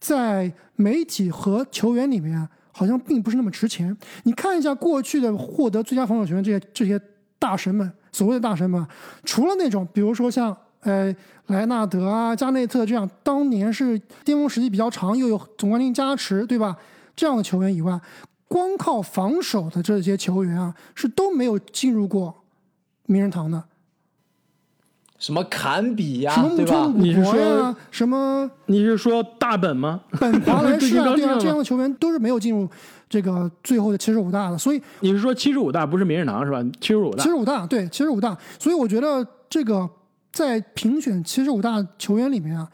[0.00, 3.96] 在媒体和球员里面啊，好像并不是那么值钱。
[4.24, 7.00] 你看一下过去的获得最佳防守球员这些这些
[7.38, 8.86] 大神们，所谓的大神们，
[9.24, 11.14] 除了那种比如说像呃
[11.46, 16.76] 莱纳德啊、加内特这样当年是巅峰时期比较长，又有总冠军加持，对吧？
[17.16, 18.00] 这样的球员以外，
[18.48, 22.34] 光靠防守的这些球员啊，是都没有进入过
[23.06, 23.62] 名人堂的。
[25.24, 26.92] 什么坎比呀、什对吧？
[26.94, 29.98] 你是鲁国呀说，什么你是说大本吗？
[30.20, 32.68] 本华莱士 啊，对啊，这样的球员都是没有进入
[33.08, 36.62] 这个最后的七十五大的，所以你是说七十五大不是名人堂是吧？
[36.78, 39.88] 七十五大七十五大对七十五大，所以我觉得这个
[40.30, 42.68] 在评选七十五大球员里面啊，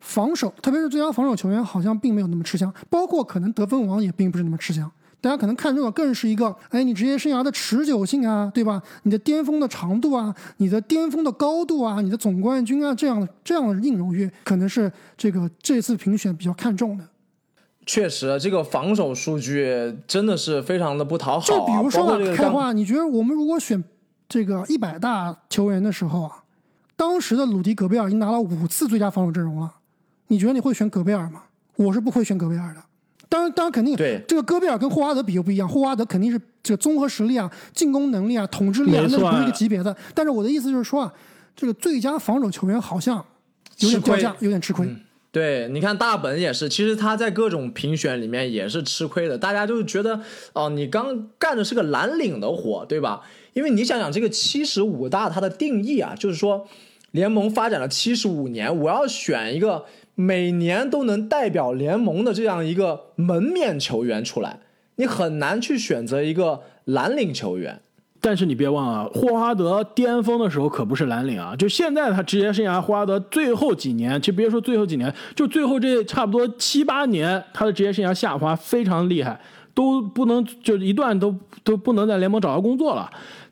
[0.00, 4.90] 防守特别是最佳防守球员好像并没有那么吃香，包括可能得分王也并不是那么吃香。
[5.22, 8.82] 大家可能看中的更是一个，哎，你职业生涯的持久性啊，对吧？
[9.04, 17.08] 你的巅峰的长度啊，你的巅峰的高度啊，你的总冠军啊，这样的这样的硬荣誉，可能是这个这次评选比较看重的。
[17.86, 21.44] 确实，这个防守数据真的是非常的不讨好、啊。
[21.46, 23.82] 就比如说吧开花，你觉得我们如果选
[24.28, 26.42] 这个一百大球员的时候啊，
[26.96, 29.72] 当时的鲁迪·戈贝尔已经拿了五次最佳防守阵容了，
[30.26, 31.44] 你觉得你会选戈贝尔吗？
[31.76, 32.82] 我是不会选戈贝尔的。
[33.32, 39.96] 当然，当然肯定，对这个戈贝尔跟霍华德比又不一样，霍华德肯定是这个综合实力啊、进攻能力啊、统治力啊，那是不是一个级别的。
[40.14, 41.12] 但是我的意思就是说啊，
[41.56, 43.24] 这个最佳防守球员好像
[43.78, 44.86] 有点亏掉价，有点吃亏。
[45.30, 50.20] 对，你看大本也是，其实他在各种评选里面也是吃亏的，大家就是觉得
[50.52, 53.22] 哦，你刚干的是个蓝领的活，对吧？
[53.54, 56.68] 因为你想想这个七十五大它的定义啊，就是说
[57.12, 64.60] 联盟发展了七十五年，我要选一个每年都能代表联盟的这样一个门面球员出来，
[64.96, 67.80] 你很难去选择一个蓝领球员。
[68.24, 71.56] 但是你别忘了，霍华德巅峰的时候可不是蓝领啊！
[71.56, 79.40] 就现在他职业生涯，霍华德最后几年，就别说最后几年，就最后这差不多七八年，他的职业生涯下滑非常厉害，
[79.74, 83.10] 都不能就一段都都不能在联盟找到工作了。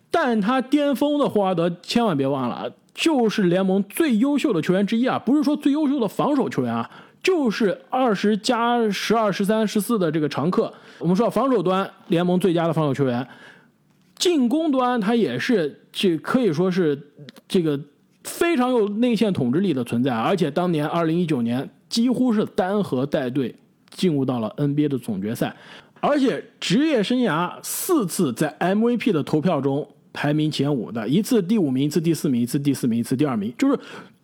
[0.08, 5.18] 但他巅峰的霍华德，千万别忘了，就是联盟最优秀的球员之一啊！
[5.18, 6.90] 不是说最优秀的防守球员啊，
[7.22, 10.72] 就是二十加十二、十三、十四的这个常客。
[10.98, 13.26] 我们说防守端联盟最佳的防守球员，
[14.16, 17.00] 进攻端他也是这可以说是
[17.48, 17.80] 这个
[18.24, 23.54] 非常有内线统治力的存在，而且当年二零一九年几乎是单核带队
[23.88, 25.56] 进入到了 NBA 的总决赛，
[26.00, 33.78] 而且职业生涯四次在 MVP 的投票中排名前五的，一次第五名，一次第四名，一次第四名，一次第二名，就是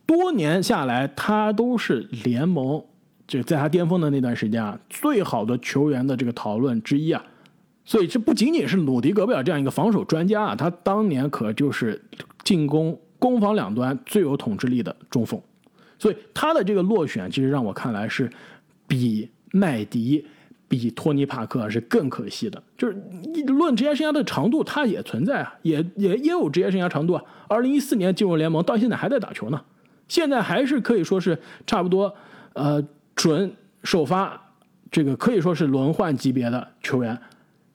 [0.04, 2.82] 多年下来，他都是联盟
[3.26, 7.24] 就在他巅峰的那段时间啊，最好的球员的这个讨论之一啊。
[7.84, 12.02] 所以这不仅仅是鲁迪·戈贝尔这样一个防守专家啊，他当年可就是
[12.42, 15.40] 进攻、攻防两端最有统治力的中锋。
[15.98, 18.28] 所以他的这个落选，其实让我看来是
[18.88, 20.26] 比麦迪、
[20.68, 22.62] 比托尼·帕克是更可惜的。
[22.76, 22.96] 就是
[23.46, 27.22] 论职业生涯的长度，他也存在啊，也也也有职业生涯长度啊。
[27.48, 29.60] 二零一四年进入联盟，到现在还在打球呢，
[30.08, 32.12] 现在还是可以说是差不多
[32.54, 32.82] 呃
[33.14, 33.52] 准
[33.84, 34.52] 首发，
[34.90, 37.18] 这个可以说是轮换级别的球员。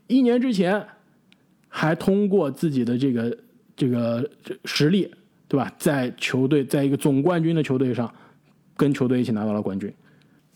[0.07, 0.85] 一年之前，
[1.69, 3.37] 还通过自己的这个
[3.77, 4.29] 这个
[4.65, 5.09] 实力，
[5.47, 5.71] 对吧？
[5.77, 8.13] 在球队，在一个总冠军的球队上，
[8.75, 9.93] 跟球队一起拿到了冠军。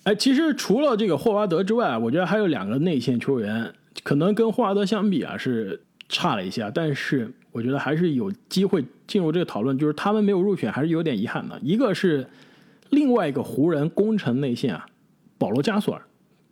[0.06, 11.60] 哎，其实除了这个霍华德之外，我觉得还有两个内线球员，可能跟霍华德相比啊是差了一些，但是我觉得还是有机会进入这个讨论，就是他们没有入选，还是有点遗憾的。
[11.64, 12.28] 一个是
[12.92, 14.86] 另外一个湖人功臣内线啊，
[15.40, 16.02] 保罗加索尔，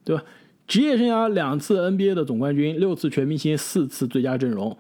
[0.04, 0.24] 对吧？
[0.66, 4.76] 职业生涯两次 NBA 的总冠军，六次全明星，四次最佳阵容。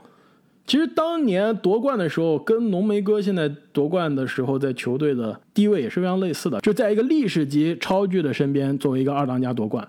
[0.65, 9.87] 其实当年夺冠的时候，跟浓眉哥现在夺冠的时候，在球队的地位也是非常类似的，就在一个历史级超巨的身边，作为一个二当家夺冠。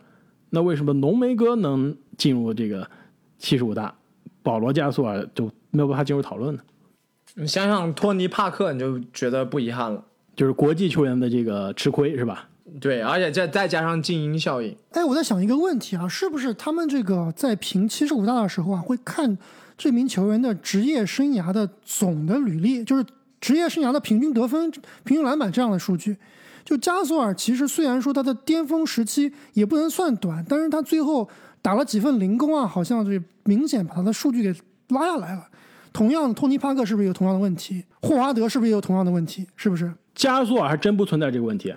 [0.50, 2.88] 那为什么浓眉哥能进入这个
[3.38, 3.94] 七十五大，
[4.42, 6.60] 保罗加索尔就没有办法进入讨论呢？
[7.36, 10.04] 你想想托尼帕克，你就觉得不遗憾了，
[10.36, 12.48] 就是国际球员的这个吃亏是吧？
[12.80, 14.76] 对，而且再再加上静音效应。
[14.90, 19.36] 哎，我在想一个问题啊，是不是他们这个在评七十五大的时候啊，会看
[19.76, 23.04] 这名球员的职业生涯的总的履历，就是
[23.40, 24.70] 职业生涯的平均得分、
[25.04, 26.16] 平均篮板这样的数据？
[26.64, 31.28] 就加索尔其实虽然说他的巅峰时期也不能算短，但是他最后
[31.60, 34.58] 打了几份零工啊，好像就明显把他的数据给
[34.88, 35.46] 拉下来了。
[35.92, 37.84] 同样，托尼帕克是不是有同样的问题？
[38.00, 39.46] 霍华德是不是也有同样的问题？
[39.56, 39.92] 是不是？
[40.14, 41.74] 加索尔还真不存在这个问题。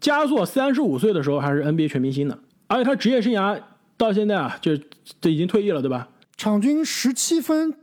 [0.00, 3.60] 加索尔三十五岁的时候还是 NBA 全明星呢，而且他职业生涯
[3.96, 4.76] 到现在啊，就
[5.20, 6.08] 就已经退役了，对吧？
[6.38, 7.74] 场均十七分，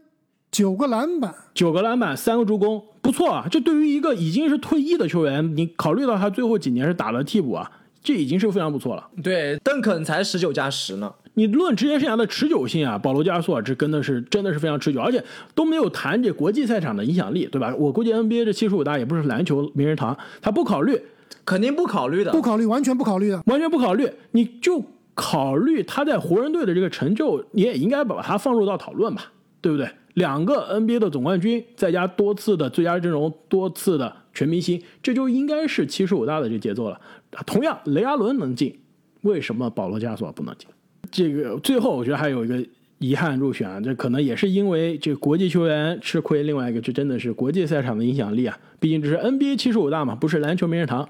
[0.50, 3.46] 九个篮板，九个篮板，三个助攻，不错啊！
[3.52, 7.70] 这对于一个已经是退役的球员，你考虑到他最后几年是打了替补啊，
[8.02, 9.06] 这已经是非常不错了。
[9.22, 11.14] 对，邓肯才十九加十呢。
[11.34, 15.22] 你论职业生涯的持久性啊，保罗加索尔这真的是真的是非常持久，而且
[15.54, 17.76] 都没有谈这国际赛场的影响力，对吧？
[17.78, 20.98] 我估计 NBA 这七十五大也不是篮球名人堂，他不考虑。
[21.44, 24.10] 肯定不考虑的，不考虑，完全不考虑的，完全不考虑。
[24.32, 24.82] 你就
[25.16, 29.90] 考虑他在湖人队的这个成就，你也应该把他放入到讨论吧，对不对？
[30.14, 37.00] 两个 NBA 的总冠军，再加多次的最佳阵容，多次的全明星，这就应该是七十五大的这个节奏了。
[37.46, 38.80] 同样，雷阿伦能进，
[39.22, 40.70] 为什么保罗加索不能进？
[41.12, 42.66] 这个最后我觉得还有一个
[43.00, 46.44] 遗憾入选，这可能也是因为这国际球员吃亏。
[46.44, 51.08] 另外一个，这真的是国际赛场的影响力啊，毕竟这是 NBA 七十五大嘛，不是篮球名人堂。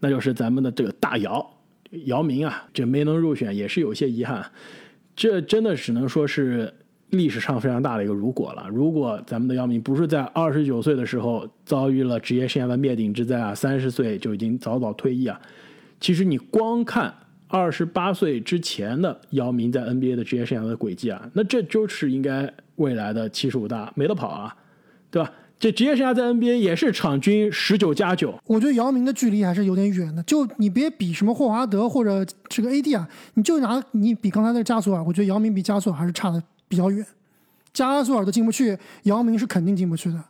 [0.00, 1.44] 那就是咱们的这个大姚
[2.04, 4.44] 姚明啊，这没能入选也是有些遗憾，
[5.16, 6.72] 这真的只能说是
[7.10, 8.68] 历史上非常大的一个如果了。
[8.68, 15.40] 如果咱们的姚明不是在二十九岁的时候遭遇了职业生涯的灭顶之灾啊，三十岁就已经早早退役啊，
[15.98, 17.14] 其实你光看
[17.46, 24.54] 二十八岁之前的姚明在 NBA 的职业生涯的轨迹啊，那这就是应该未来的七十五大没得跑啊，
[25.10, 25.32] 对吧？
[25.58, 30.22] 这职业生涯在 NBA 也是场均十九加九，我觉得姚明的距离还是有点远的。
[30.22, 37.04] 就你别比什么霍华德或者这个 AD 啊，你就拿你比刚才那个加索尔，我觉得姚明比加索尔还是差的比较远。
[37.72, 40.22] 加索尔都进不去，姚明是肯定进不去的。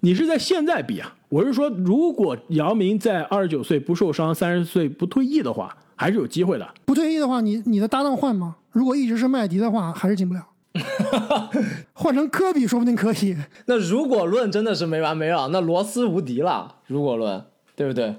[0.00, 1.16] 你是在现在比啊？
[1.30, 6.74] 我是说，如果姚明在二十九岁不受伤，三十岁不退役的话，还是有机会的。
[6.84, 8.56] 不退役的话，你你的搭档换吗？
[8.70, 10.46] 如果一直是麦迪的话，还是进不了。
[11.94, 13.36] 换成科比说不定可以。
[13.66, 16.76] 那如果论真的是没完没了，那罗斯无敌了。
[16.86, 17.42] 如果论，
[17.74, 18.14] 对不对？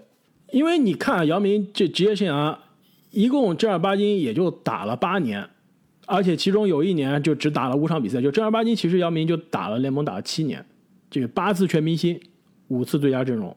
[0.52, 2.58] 因为你看姚明这职业生涯，
[3.12, 5.48] 一共正儿八经也就打了八年，
[6.06, 8.22] 而且其中有一年就只打了五场比赛。
[8.22, 10.65] 就正儿八经，其实姚明就打了联盟打了七年，
[11.10, 12.20] 这个八次全明星，
[12.70, 13.56] 五次最佳阵容，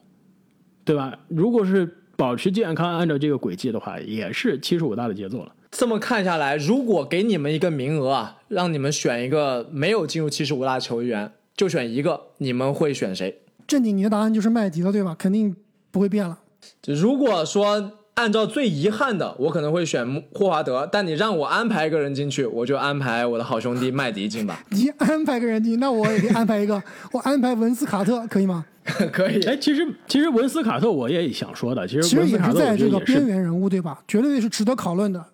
[0.84, 1.16] 对吧？
[1.28, 5.52] 如果是保持健康，按照这个轨迹的话，也是七十五大的节奏了。
[5.70, 13.40] 这么看下来，如果给你们一个名额啊，让你们选一个没有进入七十五大球员，就选一个，你们会选谁？
[13.66, 15.14] 正经，你的答案就是麦迪了，对吧？
[15.16, 15.54] 肯定
[15.90, 16.38] 不会变了。
[16.86, 24.62] 如果说按照最遗憾的，我可能会选霍华德，但你让我安排一个人进去，我就安排我的好兄弟麦迪进吧。
[24.70, 28.66] 你安排个人进，那我也得安排一个，我安排文斯卡特，可以吗？
[29.12, 29.40] 可以。
[29.44, 34.02] 哎，其实其实文斯卡特我也想说的，其实其实也是在这个边缘人物，对吧？
[34.08, 35.24] 绝对是值得讨论的。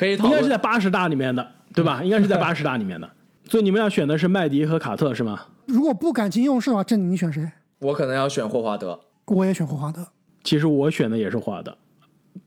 [0.00, 2.00] 可以，应该是在八十大里面的，对吧？
[2.04, 3.10] 应该是在八十大里面的。
[3.50, 5.38] 所以你们要选的是麦迪和卡特是吗？
[5.66, 7.46] 如果不感情用事的话，这你选谁？
[7.80, 8.98] 我可能要选霍华德。
[9.26, 10.06] 我也选霍华德。
[10.42, 11.76] 其实我选的也是霍华德，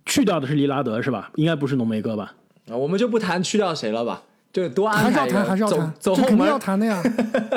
[0.06, 1.30] 去掉的是利拉德是吧？
[1.36, 2.34] 应该不是浓眉哥吧？
[2.72, 6.58] 啊，我们就不谈去掉谁了吧，就多安排一个还是要谈，还是要走谈，走后这肯定要。
[6.58, 7.04] 谈的呀。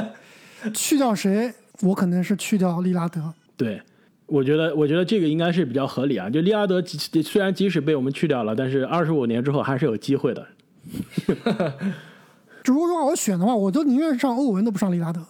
[0.75, 1.55] 去掉谁？
[1.81, 3.33] 我可能是去掉利拉德。
[3.57, 3.81] 对，
[4.27, 6.29] 我觉得我觉得这个应该是比较合理啊。
[6.29, 10.47] 就利拉德即虽然即使被我们去掉了，但是二十五年之后还是有机会的。
[12.65, 15.21] 如果让我选的话，我都宁愿上欧文，都不上利拉德。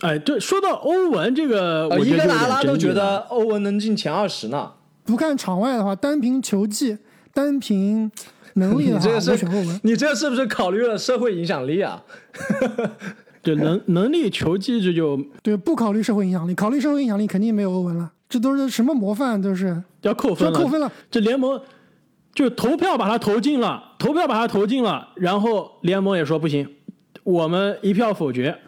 [0.00, 4.72] 哎，对，说到欧文这个，呃，伊我觉得就有戈达拉都觉得欧文能进前二十呢。
[5.04, 6.98] 不看场外的话，单凭球技，
[7.32, 8.10] 单凭
[8.54, 9.80] 能力的话， 你这个我选欧是文。
[9.82, 12.02] 你这是不是考虑了社会影响力啊？
[13.42, 18.10] 对能能力球技这就对，不考虑社会影响力，考虑社会影响力肯定没有欧文了。
[18.34, 19.40] 这都是什么模范？
[19.40, 20.58] 都是要扣分了。
[20.58, 20.90] 扣分了。
[21.08, 21.60] 这联盟
[22.34, 26.68] 就投票把他投进了，投票把他投进了，然后联盟也说不行，
[27.22, 28.58] 我们一票否决。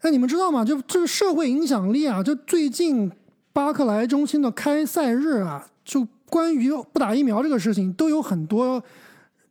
[0.00, 0.64] 哎，你们知道吗？
[0.64, 3.12] 就这个社会影响力啊，就最近
[3.52, 8.82] 巴克莱中心的开赛日啊，就关于不打疫苗这个事情，都有很多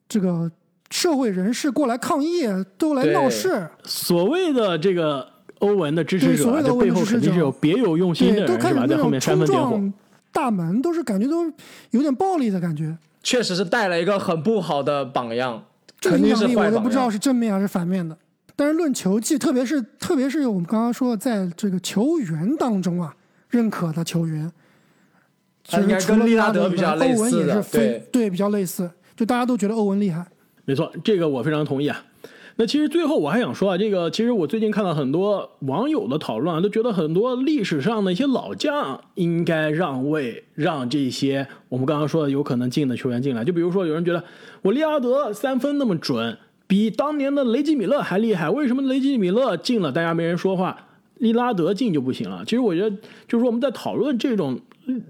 [0.07, 0.51] 这个
[0.89, 3.69] 社会人士过来抗议，都来闹事。
[3.83, 8.57] 所谓的这个欧文的支持者所谓的背欧文支持后肯定是有别有用心对，的人是吧？
[8.57, 9.69] 都开始那种在后面煽冲风点火。
[9.69, 9.93] 撞
[10.31, 11.45] 大门，都是感觉都
[11.91, 12.97] 有点暴力的感觉。
[13.21, 15.63] 确实是带了一个很不好的榜样，
[15.99, 16.79] 这个影响力我都。
[16.79, 18.17] 不知道是正面还是反面的。
[18.55, 23.15] 但是论球技，特别是特别是我们刚刚说，在这个球员当中啊，
[23.49, 24.51] 认可的球员，
[25.67, 30.25] 他应该其实除了跟利拉德比较类欧文也是非对比较类似，就大家都觉得欧文厉害。
[30.65, 32.03] 没错，这个我非常同意啊。
[32.61, 43.45] 那其实最后我还想说啊，这个其实我最近看到很多网友的讨论啊，都觉得很多历史上的一些老将应该让位，让这些我们刚刚说的有可能进的球员进来。
[43.45, 44.21] 就比如说有人觉得
[44.61, 52.43] 我利拉德三分那么准，比当年的雷吉米勒还厉害，为什么雷吉米勒进了大家没人说话，利拉德进就不行了？
[52.43, 52.89] 其实我觉得
[53.25, 54.59] 就是说我们在讨论这种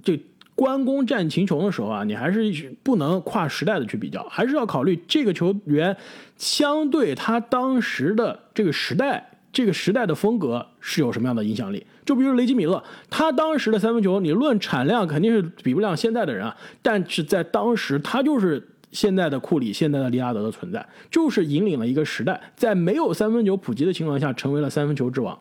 [0.03, 0.19] 这。
[0.59, 5.95] 关公战秦琼的时候啊，你还是不能跨时代的去比较，还是要考虑这个球员
[6.35, 11.85] 相对他当时的这个时代，这个时代的风格是有什么样的影响力。
[12.03, 25.39] 就比如雷吉米勒，他当时的三分球，你论产量肯定是比不了现在的人啊，但是在当时他就是现在的库里、现在的利拉德的存在，就是引领了一个时代，在没有三分球普及的情况下，成为了三分球之王。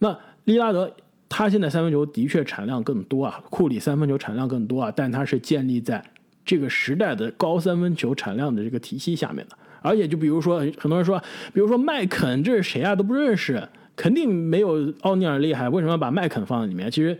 [0.00, 0.94] 那利拉德
[1.32, 6.04] 他现在三分球的确产量更多啊，库里三分球产量更多啊，但他是建立在
[6.44, 9.56] 这个时代的高三分球产量的这个体系下面的。
[9.80, 11.18] 而且就比如说，很多人说，
[11.54, 13.66] 比如说麦肯这是谁啊，都不认识，
[13.96, 16.90] 肯定没有奥尼尔厉害，为什么要把麦肯放在里面？
[16.90, 17.18] 其实。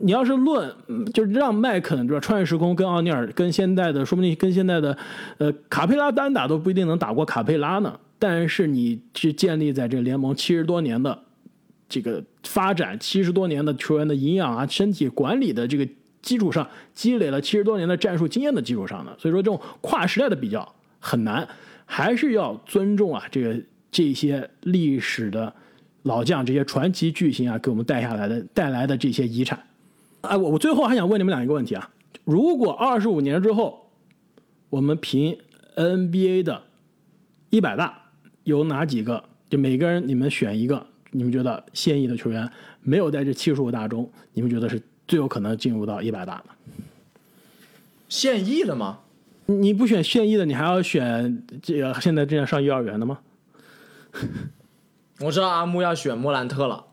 [0.00, 0.74] 你要是论，
[1.14, 2.20] 就是让麦肯对吧？
[2.20, 4.98] 穿越时空跟奥尼尔跟现在的，说不定跟现在的，
[5.38, 7.96] 呃，卡佩拉单打都不一定能打过卡佩拉呢。
[8.18, 11.16] 但是你是建立在这联盟七十多年的
[11.88, 15.88] 这个发展七十多年的球员的营养啊、身体管理的这个
[16.20, 21.48] 基础上，积累了七十多年的战术经验的基础上的，所以说这种跨时代的比较很难，
[21.86, 23.58] 还是要尊重啊这个
[23.90, 25.52] 这些历史的
[26.02, 29.58] 老将、这些传奇巨星啊给我们带下来的带来的这些遗产。
[30.20, 31.90] 哎，我我最后还想问你们俩一个问题啊，
[32.24, 33.90] 如果二十五年之后，
[34.68, 35.38] 我们评
[35.76, 36.64] NBA 的
[37.50, 38.10] 一百大
[38.44, 39.24] 有哪几个？
[39.48, 42.50] 就每个人你们选一个，你们觉得现役的球员
[42.82, 46.44] 没有在这七十五大中，你们觉得是最有可能进入到一百大的？
[48.08, 49.00] 现役的吗？
[49.46, 53.18] 你不选现役的，你还要选这个现在正在上幼儿园的吗？
[55.20, 56.84] 我知道阿木要选莫兰特了。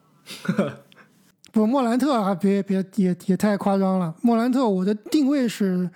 [1.51, 4.15] 不，莫兰特啊，别别也也太夸张了。
[4.21, 5.89] 莫兰特，我的定位是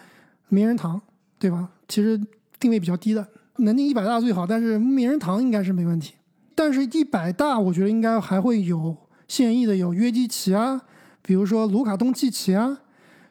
[0.47, 1.01] 名人堂，
[1.38, 1.69] 对吧？
[1.88, 2.19] 其实
[2.60, 3.27] 定位比较低的，
[3.58, 6.13] 能进一百大最好，但是名人堂应该是没问题。
[6.60, 8.93] 但是，一百大我觉得应该还会有
[9.30, 10.82] 现役的，有约基奇啊，
[11.22, 12.78] 比如说卢卡东契奇啊，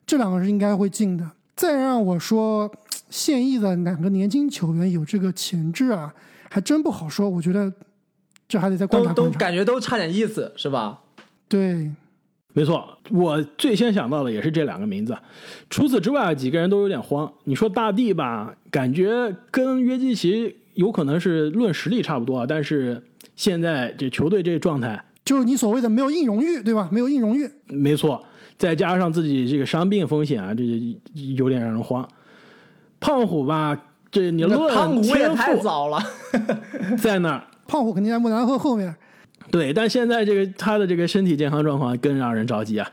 [0.07, 1.31] 这两个是应该会进的。
[1.55, 2.73] 再让我说
[3.11, 6.11] 现役的哪个年轻球员有这个潜质啊，
[6.49, 7.29] 还真不好说。
[7.29, 7.71] 我觉得
[8.49, 9.39] 这还得再观察都察观察。
[9.39, 10.99] 感觉都差点意思，是吧？
[11.49, 11.91] 对，
[12.55, 15.15] 没错，我最先想到的也是这两个名字。
[15.69, 17.31] 除此之外，几个人都有点慌。
[17.45, 23.03] 你说大帝吧，感觉跟约基奇有可能是论实力差不多啊，但是
[23.39, 26.89] 现在这球队这状态，就是你所谓的没有硬荣誉，对吧？
[26.91, 27.49] 没有硬荣誉。
[27.69, 28.21] 没错，
[28.59, 30.65] 再加上自己这个伤病风险啊，这
[31.37, 32.07] 有点让人慌。
[32.99, 33.81] 胖虎吧，
[34.11, 36.03] 这你那论胖虎也太赋早了。
[36.99, 38.93] 在那儿，胖虎肯定在莫兰特后面。
[39.53, 42.91] 对，但现在这个他的这个身体健康状况更让人着急啊。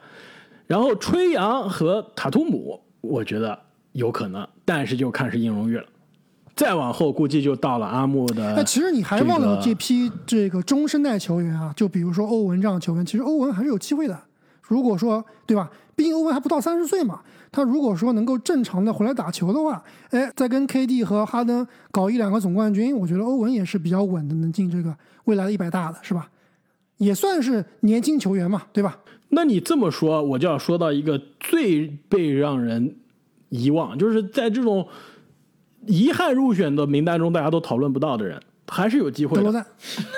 [0.67, 3.57] 然后吹杨和塔图姆，我觉得
[3.93, 5.85] 有可能，但是就看是硬荣誉了。
[6.55, 8.55] 再往后估计就到了阿木的。
[8.55, 14.17] 哎，其实你还忘了这批这个中生代球员啊，就比如说欧文这样的球员，其实欧文还是有机会的。
[14.63, 24.95] 如果说对吧，毕竟欧文还不到三十岁嘛，他如果说能够正常的回来打球的话，哎，再跟 KD 和哈登搞一两个总冠军，我觉得欧文也是比较稳的，能进这个
[25.25, 26.29] 未来的一百大的，是吧？
[26.97, 28.97] 也算是年轻球员嘛，对吧？
[29.29, 32.95] 那你这么说，我就要说到一个最被让人
[33.49, 34.87] 遗忘，就是在这种
[35.87, 39.43] 遗憾入选的名单中，大家都讨论不到的人，还是有机会的。
[39.43, 39.65] 德罗赞，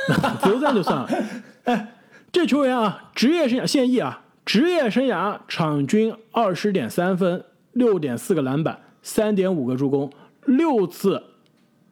[0.41, 1.09] 德罗赞就算了。
[1.65, 1.93] 哎，
[2.32, 7.43] 这球员啊，职业生涯现役啊，职业生涯场均二十点三分，
[7.74, 10.11] 六点四个篮板，三点五个助攻，
[10.45, 11.22] 六次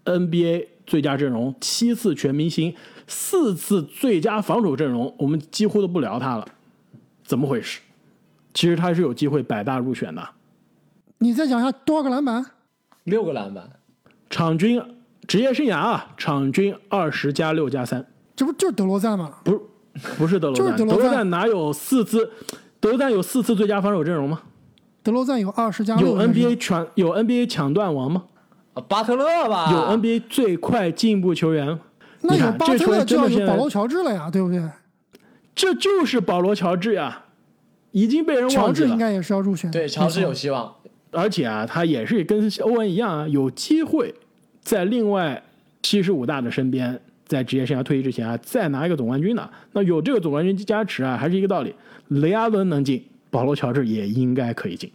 [0.05, 2.73] NBA 最佳阵容，七次全明星，
[3.07, 6.47] 四次最佳防守阵容，我们几乎都不聊他了，
[7.23, 7.81] 怎么回事？
[8.53, 10.29] 其实他是有机会百大入选的，
[11.17, 12.45] 你再讲一下多少个篮板？
[13.05, 13.69] 六个篮板，
[14.29, 14.81] 场均
[15.27, 18.05] 职业生涯啊，场均二十加六加三。
[18.35, 19.37] 这不就是德罗赞吗？
[19.43, 19.59] 不是，
[20.17, 22.29] 不是德罗赞，就是德罗赞赞哪有四次？
[22.79, 24.41] 德罗赞有四次最佳防守阵容吗？
[25.01, 28.25] 德罗赞有二十加有，NBA 全有 NBA 抢断王吗？
[28.73, 29.71] 啊，巴特勒吧？
[29.71, 31.79] 有 NBA 最快进步球员
[32.21, 34.67] 那有巴特勒就要有保罗乔治了呀，对不对？
[35.53, 37.25] 这就是保罗乔治呀，
[37.91, 38.87] 已经被人乔忘记了。
[38.87, 39.79] 治应该也是要入选的。
[39.79, 40.75] 对，乔治有希望。
[41.15, 44.13] 而且啊，他也是跟欧文一样啊，有机会
[44.61, 45.41] 在另外
[45.81, 49.49] 七十五大的身边，在职业生涯退役之前啊，再拿一个总冠军的。
[49.71, 51.73] 那有这个总冠军加持啊，还是一个道理。
[52.09, 54.91] 雷阿伦能进，保罗乔治也应该可以进。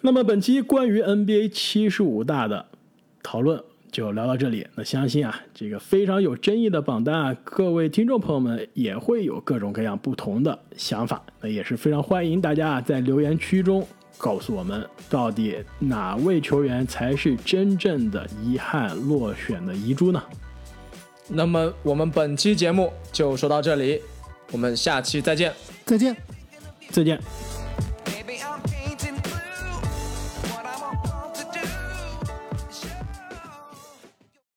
[0.00, 2.66] 那么本期关于 NBA 七十五大的
[3.22, 4.66] 讨论就聊到这里。
[4.74, 11.22] 那相信啊，这个非常有争议的榜单啊，各位听众朋友们也会有各种各样不同的想法。
[11.40, 13.86] 那也是非常欢迎大家啊，在留言区中
[14.16, 20.22] 告诉我们，到底哪位球员才是真正的遗憾落选的遗珠呢？
[21.28, 24.00] 那么我们本期节目就说到这里，
[24.52, 25.52] 我们下期再见。
[25.84, 26.14] 再见。
[26.90, 27.18] 再见。